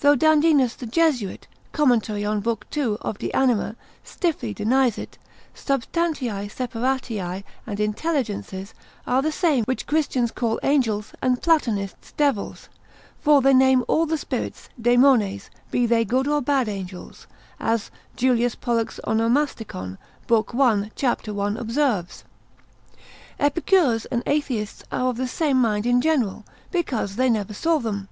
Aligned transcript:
Though 0.00 0.16
Dandinus 0.16 0.74
the 0.74 0.84
Jesuit, 0.84 1.46
com. 1.70 1.92
in 1.92 2.00
lib. 2.08 2.64
2. 2.70 2.98
de 3.20 3.32
anima, 3.32 3.76
stiffly 4.02 4.52
denies 4.52 4.98
it; 4.98 5.16
substantiae 5.54 6.50
separatae 6.50 7.44
and 7.68 7.78
intelligences, 7.78 8.74
are 9.06 9.22
the 9.22 9.30
same 9.30 9.62
which 9.66 9.86
Christians 9.86 10.32
call 10.32 10.58
angels, 10.64 11.12
and 11.22 11.40
Platonists 11.40 12.10
devils, 12.16 12.68
for 13.20 13.40
they 13.40 13.54
name 13.54 13.84
all 13.86 14.06
the 14.06 14.18
spirits, 14.18 14.70
daemones, 14.82 15.50
be 15.70 15.86
they 15.86 16.04
good 16.04 16.26
or 16.26 16.42
bad 16.42 16.68
angels, 16.68 17.28
as 17.60 17.92
Julius 18.16 18.56
Pollux 18.56 18.98
Onomasticon, 19.06 19.98
lib. 20.28 20.50
1. 20.52 20.90
cap. 20.96 21.28
1. 21.28 21.56
observes. 21.56 22.24
Epicures 23.38 24.04
and 24.06 24.24
atheists 24.26 24.82
are 24.90 25.10
of 25.10 25.16
the 25.16 25.28
same 25.28 25.60
mind 25.60 25.86
in 25.86 26.00
general, 26.00 26.44
because 26.72 27.14
they 27.14 27.30
never 27.30 27.54
saw 27.54 27.78
them. 27.78 28.08